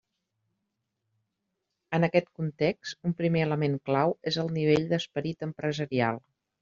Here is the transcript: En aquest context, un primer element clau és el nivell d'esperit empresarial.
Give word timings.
En 1.97 2.07
aquest 2.07 2.31
context, 2.41 2.97
un 3.09 3.15
primer 3.21 3.43
element 3.49 3.77
clau 3.91 4.15
és 4.33 4.41
el 4.45 4.51
nivell 4.57 4.89
d'esperit 4.95 5.47
empresarial. 5.51 6.25